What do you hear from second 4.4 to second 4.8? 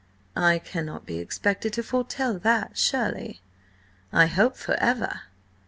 for